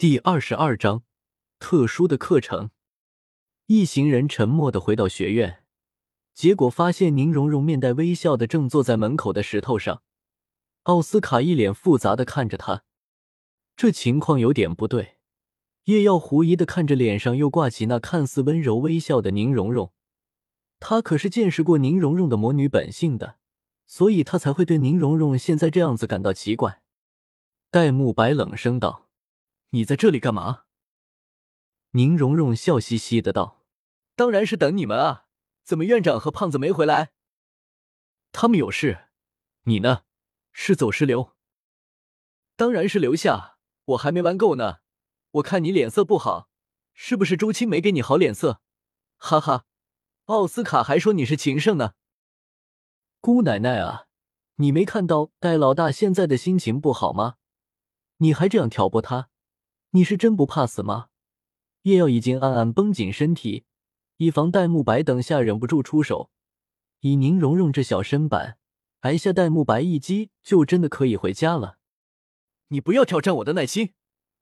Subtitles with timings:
[0.00, 1.02] 第二十二章
[1.58, 2.70] 特殊的课程。
[3.66, 5.62] 一行人沉默的回到学院，
[6.32, 10.02] 结果发现宁荣荣面带微笑的正坐在门口的石头上，
[10.84, 12.82] 奥斯卡一脸复杂的看着他，
[13.76, 15.18] 这情况有点不对。
[15.84, 19.92] 叶耀狐疑的看着脸上又挂起那看似温柔微笑的宁荣荣，
[20.78, 23.36] 他可是见识过宁荣荣的魔女本性的，
[23.86, 26.80] 所以他才会对宁荣荣现在这样子感到奇怪。
[27.70, 29.09] 戴沐白冷声道。
[29.70, 30.64] 你在这里干嘛？
[31.92, 33.64] 宁荣荣笑嘻嘻的道
[34.16, 35.26] ：“当然是等你们啊！
[35.62, 37.12] 怎么院长和胖子没回来？
[38.32, 39.06] 他们有事。
[39.62, 40.02] 你呢？
[40.52, 41.36] 是走是留？
[42.56, 44.78] 当然是留下，我还没玩够呢。
[45.32, 46.48] 我看你脸色不好，
[46.92, 48.60] 是不是朱青没给你好脸色？
[49.18, 49.66] 哈哈，
[50.24, 51.94] 奥斯卡还说你是情圣呢。
[53.20, 54.06] 姑奶奶啊，
[54.56, 57.36] 你没看到戴老大现在的心情不好吗？
[58.16, 59.29] 你还这样挑拨他？”
[59.90, 61.08] 你是真不怕死吗？
[61.82, 63.64] 叶耀已经暗暗绷紧身体，
[64.18, 66.30] 以防戴沐白等下忍不住出手。
[67.00, 68.58] 以宁荣荣这小身板，
[69.00, 71.78] 挨下戴沐白一击，就真的可以回家了。
[72.68, 73.94] 你不要挑战我的耐心，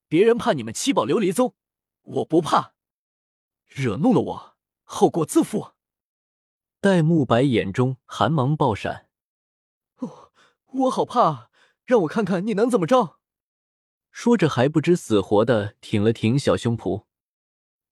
[0.09, 1.55] 别人怕你们七宝琉璃宗，
[2.03, 2.75] 我不怕。
[3.67, 5.73] 惹怒了我，后果自负。
[6.81, 9.09] 戴沐白眼中寒芒爆闪。
[9.99, 10.33] 哦，
[10.85, 11.51] 我好怕啊，
[11.85, 13.18] 让我看看你能怎么着。
[14.21, 17.05] 说着，还不知死活的挺了挺小胸脯。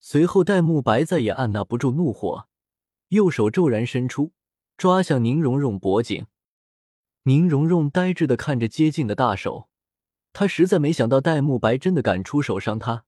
[0.01, 2.49] 随后，戴沐白再也按捺不住怒火，
[3.07, 4.33] 右手骤然伸出，
[4.75, 6.27] 抓向宁荣荣脖颈。
[7.23, 9.69] 宁荣荣呆滞的看着接近的大手，
[10.33, 13.05] 他实在没想到戴沐白真的敢出手伤他。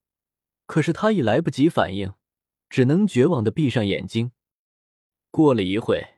[0.66, 2.14] 可是他已来不及反应，
[2.70, 4.32] 只能绝望的闭上眼睛。
[5.30, 6.16] 过了一会，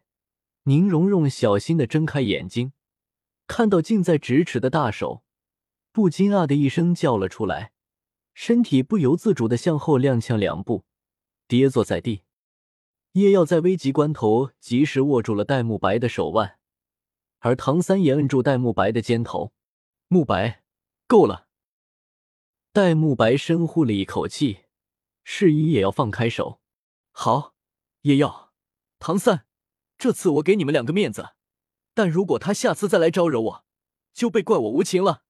[0.66, 2.74] 宁荣荣小心的睁开眼睛，
[3.48, 5.24] 看到近在咫尺的大手。
[5.92, 7.74] 不禁啊的一声叫了出来，
[8.34, 10.86] 身体不由自主的向后踉跄两步，
[11.48, 12.24] 跌坐在地。
[13.14, 16.58] 叶耀在危急关头及时握住了戴沐白的手腕，
[17.40, 19.52] 而唐三也摁住戴沐白的肩头。
[20.08, 20.64] 沐白，
[21.08, 21.48] 够了！
[22.72, 24.60] 戴沐白深呼了一口气，
[25.26, 26.62] 示意也要放开手。
[27.12, 27.54] 好，
[28.04, 28.54] 叶耀、
[28.98, 29.46] 唐三，
[29.98, 31.32] 这次我给你们两个面子，
[31.94, 33.66] 但如果他下次再来招惹我，
[34.14, 35.24] 就被怪我无情了。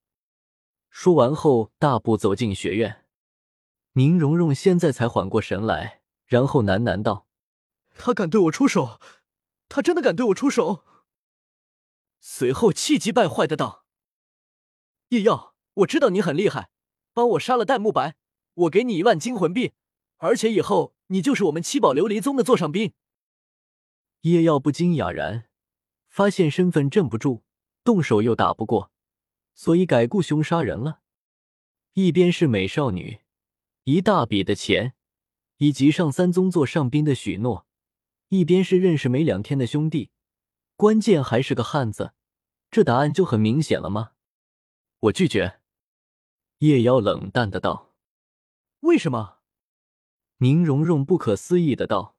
[0.92, 3.06] 说完后，大步走进学院。
[3.94, 7.26] 宁荣荣现在才缓过神来，然后喃喃道
[7.96, 9.00] ：“他敢对我出手，
[9.70, 10.84] 他真的敢对我出手。”
[12.20, 13.86] 随后气急败坏的道
[15.08, 16.68] ：“叶耀，我知道你很厉害，
[17.14, 18.16] 帮我杀了戴沐白，
[18.52, 19.72] 我给你一万金魂币，
[20.18, 22.92] 而且以后你就是我们七宝琉璃宗的座上宾。”
[24.20, 25.48] 叶耀不禁哑然，
[26.06, 27.42] 发现身份镇不住，
[27.82, 28.91] 动手又打不过。
[29.54, 31.00] 所以改雇凶杀人了，
[31.92, 33.20] 一边是美少女，
[33.84, 34.94] 一大笔的钱，
[35.58, 37.66] 以及上三宗座上宾的许诺，
[38.28, 40.10] 一边是认识没两天的兄弟，
[40.76, 42.14] 关键还是个汉子，
[42.70, 44.12] 这答案就很明显了吗？
[45.00, 45.60] 我拒绝。
[46.58, 47.94] 叶妖冷淡的道。
[48.80, 49.38] 为什么？
[50.38, 52.16] 宁荣荣不可思议的道。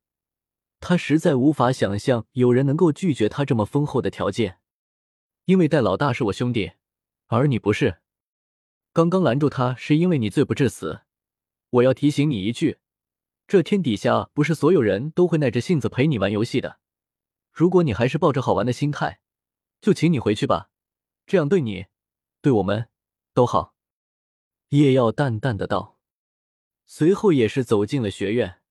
[0.79, 4.59] 他实在无法想象有人能够拒绝他这么丰厚的条件。
[5.45, 6.73] 因为戴老大是我兄弟。
[7.37, 7.99] 而你不是，
[8.91, 11.01] 刚刚拦住他是因为你罪不至死。
[11.69, 12.79] 我要提醒你一句，
[13.47, 16.79] 这天底下不是所有人都会耐着性子陪你玩游戏的。
[17.51, 19.19] 如果你还是抱着好玩的心态，
[19.81, 20.69] 就请你回去吧，
[21.25, 21.87] 这样对你，
[22.41, 22.89] 对我们
[23.33, 23.75] 都好。
[24.69, 25.99] 叶耀淡淡的道，
[26.85, 28.61] 随后也是走进了学院。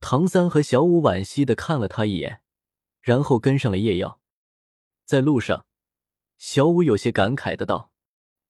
[0.00, 2.42] 唐三和小舞惋惜的看了他一眼，
[3.00, 4.20] 然后跟上了叶耀，
[5.04, 5.66] 在路上。
[6.36, 7.87] 小五有些感慨的道：“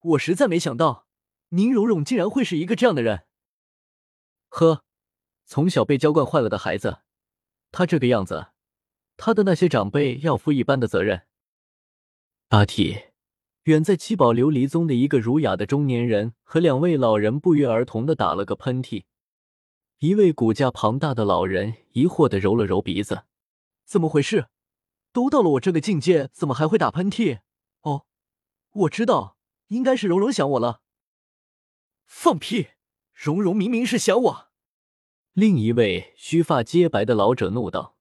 [0.01, 1.07] 我实在没想到，
[1.51, 3.27] 宁荣荣竟然会是一个这样的人。
[4.49, 4.85] 呵，
[5.45, 6.99] 从小被娇惯坏了的孩子，
[7.73, 8.49] 他这个样子，
[9.17, 11.27] 他的那些长辈要负一般的责任。”
[12.51, 12.97] 阿体，
[13.65, 19.05] 远在七宝琉璃宗的一个儒雅的中年人和两位老人不约而同的打了个喷嚏。
[19.99, 23.25] 一位骨架庞大的老人疑惑的揉了揉鼻子
[23.85, 24.47] ：“怎么回事？
[25.13, 27.41] 都到了我这个境界，怎么还会打喷嚏？”
[27.83, 28.07] 哦
[28.73, 29.38] 我知道，
[29.69, 30.83] 应该是蓉蓉想我了。
[32.05, 32.69] 放屁！
[33.15, 34.49] 蓉蓉明明是想我。
[35.33, 37.97] 另一位须发皆白的老者怒道。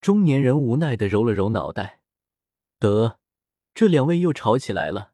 [0.00, 2.00] 中年人无奈的揉了揉脑袋。
[2.78, 3.18] 得，
[3.74, 5.12] 这两位又吵起来了。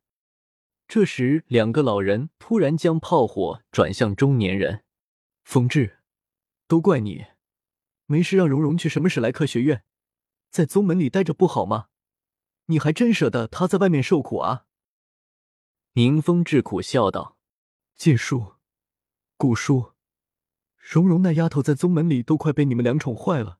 [0.89, 4.85] 这时，两个老人突然将炮火转向中年人。
[5.43, 6.01] 风致，
[6.67, 7.27] 都怪你，
[8.07, 9.85] 没事让蓉蓉去什么史莱克学院，
[10.51, 11.89] 在宗门里待着不好吗？
[12.67, 14.67] 你还真舍得他在外面受苦啊？
[15.94, 17.37] 宁风致苦笑道
[17.97, 18.55] ：“剑叔，
[19.37, 19.93] 古叔，
[20.79, 23.59] 蓉蓉那丫头在宗门里都快被你们俩宠坏了，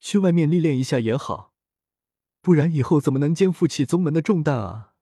[0.00, 1.54] 去外面历练一下也好，
[2.40, 4.94] 不然以后怎么能肩负起宗门的重担啊？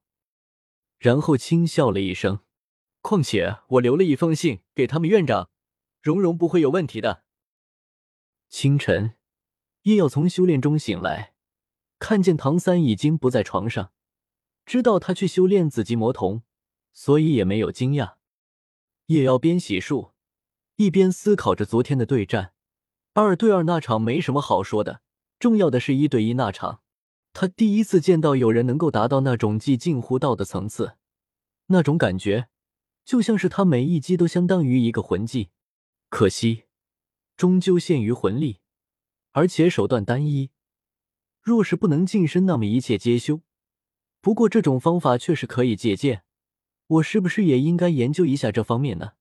[0.99, 2.41] 然后轻笑了一声。
[3.01, 5.49] 况且我留了一封信给他们院长，
[6.03, 7.23] 蓉蓉不会有问题的。
[8.49, 9.15] 清晨，
[9.81, 11.33] 叶耀从修炼中醒来，
[11.97, 13.91] 看见唐三已经不在床上，
[14.65, 16.41] 知道他去修炼紫极魔瞳，
[16.91, 18.15] 所以也没有惊讶。
[19.07, 20.11] 叶耀边洗漱，
[20.77, 22.53] 一边思考着昨天的对战。
[23.13, 25.01] 二对二那场没什么好说的，
[25.39, 26.81] 重要的是一对一那场。
[27.31, 30.95] 他第一次见到有人能够达到那种既近乎道的层次，
[31.67, 32.47] 那种感觉。
[33.03, 35.49] 就像是他每一击都相当于一个魂技，
[36.09, 36.63] 可惜
[37.37, 38.61] 终究限于魂力，
[39.31, 40.49] 而且手段单一。
[41.39, 43.41] 若是不能近身，那么一切皆休。
[44.25, 46.23] 不过这种方法确实可以借鉴，
[46.87, 49.11] 我是不是也应该研究一下这方面呢？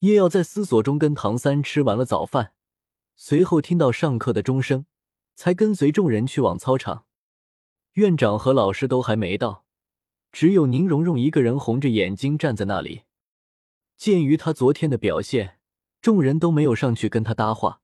[0.00, 2.52] 叶耀在思索中跟唐三吃完了早饭，
[3.14, 4.86] 随后听到上课的钟声，
[5.36, 7.04] 才跟随众人去往操场。
[7.92, 9.64] 院长和老师都还没到。
[10.32, 13.02] 只有宁荣荣一个人红着眼睛站在那里。
[13.96, 15.60] 鉴于他昨天的表现，
[16.00, 17.82] 众人都没有上去跟他搭话。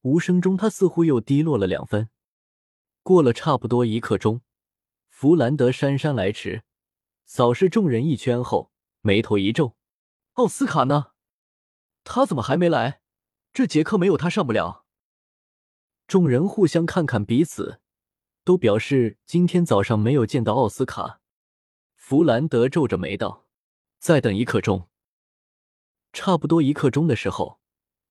[0.00, 2.08] 无声中，他似乎又低落了两分。
[3.04, 4.40] 过了差不多一刻钟，
[5.22, 6.64] 弗兰德姗姗来迟，
[7.26, 8.72] 扫视众人一圈后，
[9.02, 9.76] 眉头一皱
[10.34, 11.12] ：“奥斯卡呢？
[12.02, 13.02] 他怎么还没来？
[13.52, 14.84] 这节课没有他上不了。”
[16.08, 17.80] 众人互相看看彼此，
[18.42, 21.20] 都表示今天早上没有见到奥斯卡。
[21.94, 23.46] 弗兰德皱着眉道
[24.02, 24.88] ：“再等一刻钟。”
[26.12, 27.60] 差不多一刻钟的时候，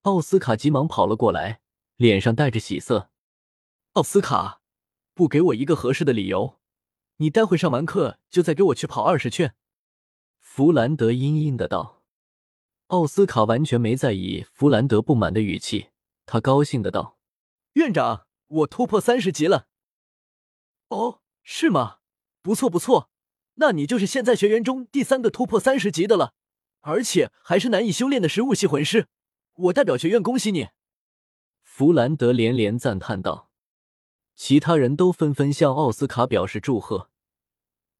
[0.03, 1.59] 奥斯卡急忙跑了过来，
[1.97, 3.11] 脸上带着喜色。
[3.95, 4.61] “奥斯卡，
[5.13, 6.60] 不给我一个合适的理由，
[7.21, 9.53] 你待会上完课就再给我去跑二十圈。”
[10.41, 12.01] 弗兰德阴阴的道。
[12.87, 15.91] 奥斯卡完全没在意弗兰德不满的语气，
[16.25, 17.19] 他高兴的道
[17.73, 19.67] ：“院长，我突破三十级了。
[20.89, 21.99] ”“哦，是吗？
[22.41, 23.11] 不错不错。”
[23.55, 26.33] 那你就是现在学员中第三个突破三十级的了，
[26.79, 29.07] 而且还是难以修炼的食物系魂师。
[29.53, 30.69] 我代表学院恭喜你。
[31.61, 33.50] 弗兰德连连赞叹道，
[34.35, 37.09] 其他人都纷纷向奥斯卡表示祝贺，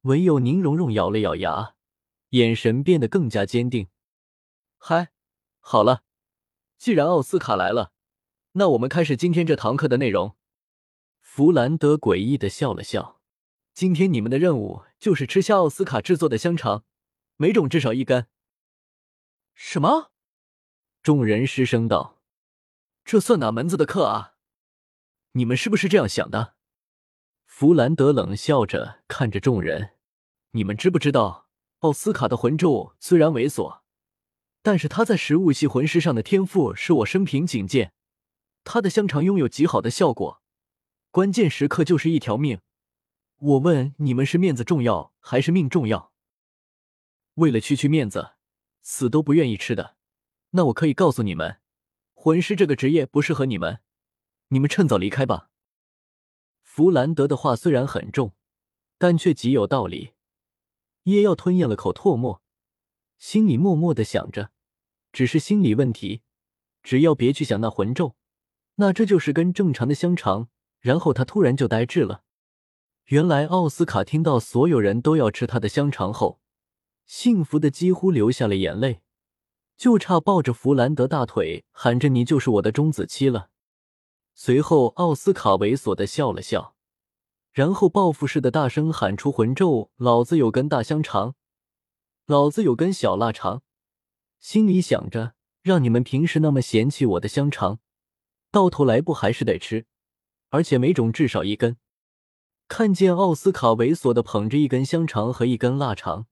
[0.02, 1.74] 唯有宁荣荣咬了咬牙，
[2.30, 3.88] 眼神变得更加坚定。
[4.78, 5.12] 嗨，
[5.60, 6.02] 好了，
[6.78, 7.92] 既然奥斯卡来了，
[8.52, 10.36] 那我们开始今天这堂课的内容。
[11.20, 13.20] 弗兰德诡异的笑了笑。
[13.72, 16.84] 今天你们的任务就是吃下奥斯卡制作的香肠，
[17.36, 18.26] 每种至少一根。
[19.54, 20.10] 什么？
[21.02, 22.20] 众人失声道
[23.02, 24.31] ：“这算哪门子的课啊？
[25.32, 26.54] 你们是不是这样想的？”
[27.46, 29.90] 弗兰德冷笑着看着众人
[30.52, 31.48] ：“你们知不知道，
[31.80, 33.80] 奥斯卡的魂咒虽然猥琐，
[34.62, 37.92] 但是他在食物系魂师上的天赋是我生平仅见。
[38.64, 40.42] 他的香肠拥有极好的效果，
[41.10, 42.60] 关键时刻就是一条命。”
[43.38, 46.12] 我问你们是面子重要还是命重要？
[47.34, 48.34] 为了区区面子，
[48.82, 49.96] 死都不愿意吃的，
[50.50, 51.58] 那我可以告诉你们，
[52.14, 53.80] 魂师这个职业不适合你们，
[54.52, 55.48] 你们趁早离开吧。
[56.62, 58.32] 弗兰德的话虽然很重，
[58.98, 60.12] 但却极有道理。
[61.04, 62.42] 叶耀吞咽了口唾沫，
[63.16, 64.50] 心里默默的想着，
[65.10, 66.20] 只是心理问题，
[66.82, 68.14] 只要别去想那魂咒，
[68.74, 70.48] 那这就是根正常的香肠。
[70.80, 72.24] 然后他突然就呆滞了。
[73.06, 76.40] 原来奥斯卡听到所有人都要吃他的香肠后，
[77.06, 79.00] 幸福的几乎流下了眼泪，
[79.76, 83.50] 就差抱着弗兰德大腿喊着“你就是我的钟子期了”。
[84.34, 86.74] 随后，奥斯卡猥琐的笑了笑，
[87.52, 91.34] 然后报复似的大声喊出魂咒：“老子有根大香肠，
[92.26, 93.62] 老子有根小腊肠。”
[94.40, 97.78] 心里想着，让你们平时那么嫌弃我的香肠，
[98.50, 99.86] 到头来不还是得吃，
[100.48, 101.76] 而且每种至少一根。
[102.68, 106.26] 看见奥斯卡猥琐的捧着一根香肠和一根腊肠，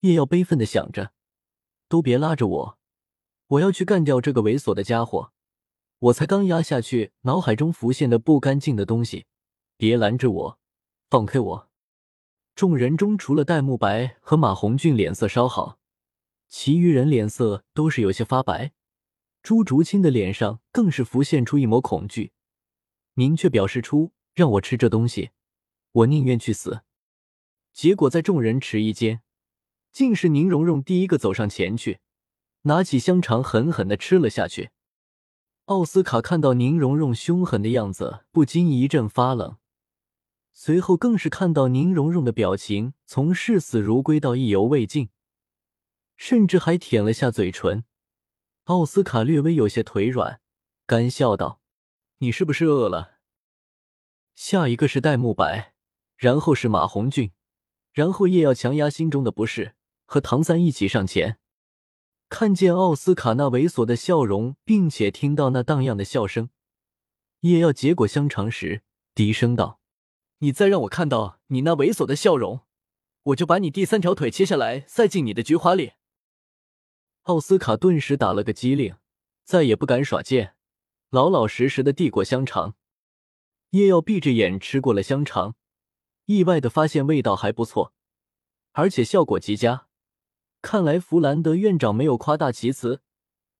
[0.00, 1.12] 叶耀悲愤的想着
[1.88, 2.78] ：“都别拉着我，
[3.46, 5.32] 我要去干掉这个猥琐的家伙！
[5.98, 9.26] 我才刚压下去脑海中浮现的不干净的东西，
[9.76, 10.58] 别拦着我，
[11.08, 11.68] 放开我！”
[12.54, 15.78] 众人中除了戴沐白和马红俊脸色稍好，
[16.48, 18.72] 其余人脸色都是有些发白。
[19.42, 22.32] 朱竹清的脸上更是浮现出一抹恐惧，
[23.14, 25.30] 明确表示出让我吃这东西。
[25.92, 26.82] 我宁愿去死。
[27.72, 29.22] 结果在众人迟疑间，
[29.90, 31.98] 竟是宁荣荣第一个走上前去，
[32.62, 34.70] 拿起香肠狠狠的吃了下去。
[35.66, 39.56] 奥斯卡看到宁荣荣凶狠的样子，不禁一阵发冷，
[40.52, 45.08] 随后更是看到宁荣荣的表情从视死如归到意犹未尽，
[46.18, 47.84] 甚至还舔了下嘴唇，
[48.64, 50.42] 奥斯卡略微有些腿软，
[50.86, 51.62] 干笑道
[52.18, 53.12] ：“你是不是饿了？”
[54.36, 55.72] 下一个是戴沐白，
[56.18, 57.32] 然后是马红俊，
[57.90, 61.38] 然后叶耀强压心中的不适，和唐三一起上前。
[62.36, 66.50] 看见奥斯卡那猥琐的笑容，并且听到那荡漾的笑声，
[67.42, 68.82] 叶耀接过香肠时
[69.14, 69.78] 低声道
[70.38, 72.62] ：“你再让我看到你那猥琐的笑容，
[73.22, 75.92] 我就把你第三条腿切下来塞进你的菊花里。”
[77.22, 78.96] 奥斯卡顿时打了个激灵，
[79.44, 80.56] 再也不敢耍贱，
[81.10, 82.74] 老老实实的递过香肠。
[83.70, 85.54] 叶耀闭着眼吃过了香肠，
[86.24, 87.94] 意外的发现味道还不错，
[88.72, 89.86] 而且效果极佳。
[90.64, 93.02] 看来弗兰德院长没有夸大其词，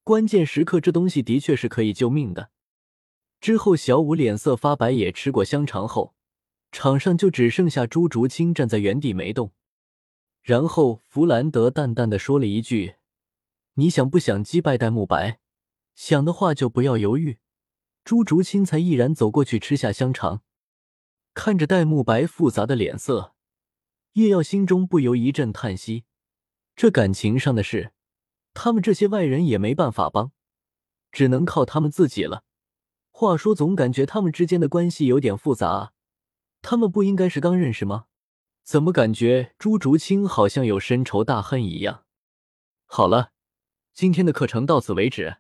[0.03, 2.51] 关键时刻这东西的确是可以救命的。
[3.43, 6.15] 之后，小五脸色发白，也吃过香肠后，
[6.73, 9.53] 场上就只剩下朱竹清站在原地没动。
[10.41, 12.95] 然后弗兰德淡淡的说了一句
[13.77, 15.41] ：“你想不想击败戴沐白？
[15.95, 17.37] 想的话就不要犹豫。”
[18.03, 20.41] 朱竹清才毅然走过去吃下香肠，
[21.35, 23.35] 看着戴沐白复杂的脸色，
[24.15, 26.05] 叶耀心中不由一阵叹息。
[26.77, 27.93] 这感情上的事，
[28.53, 30.33] 他们这些外人也没办法帮，
[31.13, 32.45] 只能靠他们自己了。
[33.11, 35.93] 话说，总感觉他们之间的关系有点复杂。
[36.63, 38.07] 他们不应该是刚认识吗？
[38.65, 42.05] 怎么感觉朱竹清好像有深仇大恨一样？
[42.87, 43.31] 好了，
[43.93, 45.37] 今天的课程到此为止，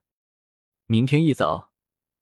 [0.87, 1.73] 明天一早。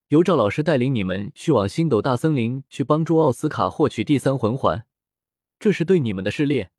[0.09, 4.87] 由赵老师带领你们去往星斗大森林，去帮助奥斯卡获取第三魂环。
[5.59, 6.71] 这是对你们的试炼。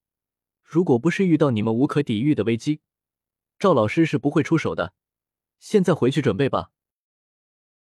[0.73, 2.81] 如果不是遇到你们无可抵御的危机，
[3.59, 4.95] 赵老师是不会出手的。
[5.59, 6.71] 现在回去准备吧。